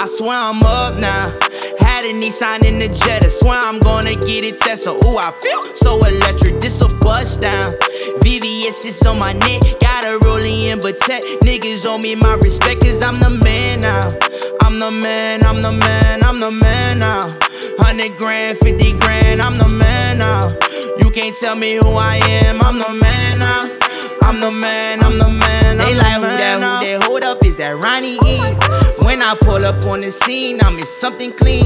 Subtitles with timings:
[0.00, 1.28] I swear I'm up now.
[1.78, 3.22] Had a Nissan in the jet.
[3.22, 4.96] I swear I'm gonna get it tested.
[5.04, 6.62] Ooh, I feel so electric.
[6.62, 7.74] This a bust down.
[8.24, 9.60] VVS is on my neck.
[9.78, 12.80] Got a roll in, but tech niggas owe me my respect.
[12.80, 14.16] Cause I'm the man now.
[14.62, 17.20] I'm the man, I'm the man, I'm the man now.
[17.20, 20.56] 100 grand, 50 grand, I'm the man now.
[20.96, 22.16] You can't tell me who I
[22.48, 23.68] am, I'm the man now.
[24.22, 25.80] I'm the man, I'm the man.
[25.80, 28.19] I'm They the like who that, who that, hold up, is that Ronnie
[29.30, 31.62] I pull up on the scene, I'm in something clean.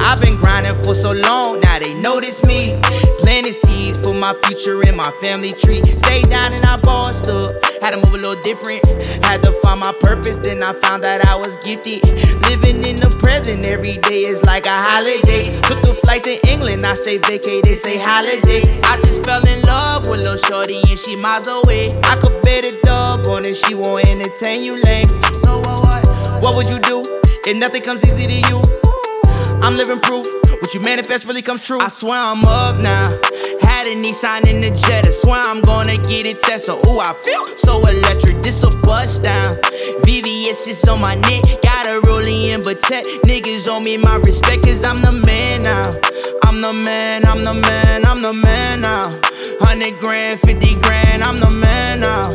[0.00, 2.80] I've been grinding for so long, now they notice me.
[3.20, 5.82] Planting seeds for my future in my family tree.
[5.84, 7.52] Stay down and I bossed up.
[7.82, 8.86] Had to move a little different.
[9.22, 12.00] Had to find my purpose, then I found that I was gifted.
[12.48, 15.52] Living in the present every day is like a holiday.
[15.68, 18.62] Took a flight to England, I say vacay, they say holiday.
[18.84, 21.92] I just fell in love with Lil Shorty and she miles away.
[22.04, 25.12] I could bet a dub on it, she won't entertain you lames.
[25.36, 26.12] So what, what?
[26.42, 26.80] What would you
[27.46, 28.62] if nothing comes easy to you?
[29.62, 30.26] I'm living proof.
[30.60, 31.80] What you manifest really comes true.
[31.80, 33.08] I swear I'm up now.
[33.60, 35.06] Had a Nissan in the jet.
[35.06, 36.74] I swear I'm gonna get it tested.
[36.86, 38.42] Ooh, I feel so electric.
[38.42, 39.56] This a bust down.
[40.06, 41.42] VVS just on my neck.
[41.62, 44.64] Got a roll in, but tech niggas owe me my respect.
[44.64, 45.98] Cause I'm the man now.
[46.44, 49.02] I'm the man, I'm the man, I'm the man now.
[49.02, 52.28] 100 grand, 50 grand, I'm the man now.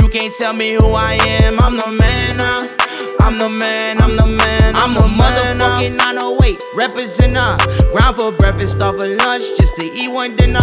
[0.00, 2.78] You can't tell me who I am, I'm the man now.
[3.20, 7.56] I'm the man, I'm the man, I'm I'm, a man motherfucking 908, represent uh.
[7.92, 10.60] Grind for breakfast, start for lunch, just to eat one dinner.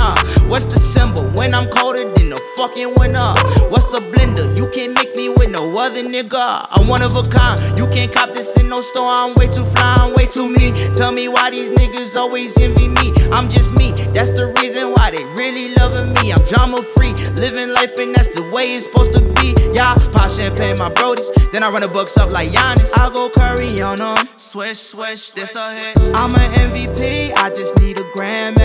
[0.48, 3.34] What's the symbol when I'm colder than the fucking winter?
[3.70, 4.58] What's a blender?
[4.58, 6.68] You can't mix me with no other nigga.
[6.72, 7.60] I'm one of a kind.
[7.80, 9.08] You can't cop this in no store.
[9.08, 10.76] I'm way too fly, I'm way too mean.
[10.94, 13.12] Tell me why these niggas always envy me.
[13.32, 13.92] I'm just me.
[14.14, 16.32] That's the reason why they really loving me.
[16.32, 19.45] I'm drama free, living life and that's the way it's supposed to be.
[19.76, 21.28] Yeah, pop champagne, my brodies.
[21.52, 22.98] Then I run the books up like Giannis.
[22.98, 24.16] I go curry on them.
[24.38, 25.98] Swish, swish, this a hit.
[26.16, 28.56] I'm an MVP, I just need a Grammy.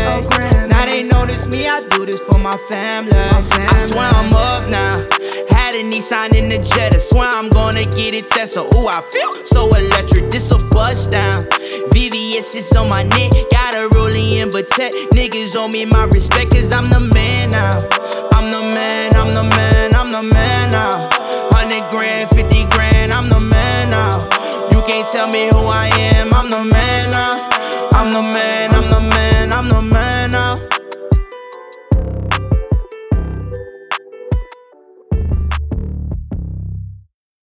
[0.70, 3.10] Now they notice me, I do this for my family.
[3.12, 5.02] I swear I'm up now.
[5.50, 6.94] Had a Nissan in the jet.
[6.94, 8.62] I swear I'm gonna get it tested.
[8.76, 10.30] Ooh, I feel so electric.
[10.30, 11.42] This a bust down.
[11.90, 13.32] VVS is on my neck.
[13.50, 16.52] Got a roll in, but tech niggas owe me my respect.
[16.52, 17.82] Cause I'm the man now.
[18.30, 20.49] I'm the man, I'm the man, I'm the man
[25.12, 26.09] tell me who I am.